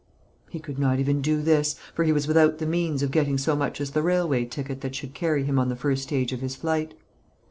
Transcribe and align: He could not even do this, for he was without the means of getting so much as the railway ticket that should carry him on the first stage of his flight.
He 0.49 0.59
could 0.59 0.79
not 0.79 0.97
even 0.99 1.21
do 1.21 1.43
this, 1.43 1.75
for 1.93 2.03
he 2.03 2.11
was 2.11 2.27
without 2.27 2.57
the 2.57 2.65
means 2.65 3.03
of 3.03 3.11
getting 3.11 3.37
so 3.37 3.55
much 3.55 3.79
as 3.79 3.91
the 3.91 4.01
railway 4.01 4.45
ticket 4.45 4.81
that 4.81 4.95
should 4.95 5.13
carry 5.13 5.43
him 5.43 5.59
on 5.59 5.69
the 5.69 5.75
first 5.75 6.01
stage 6.01 6.33
of 6.33 6.41
his 6.41 6.55
flight. 6.55 6.95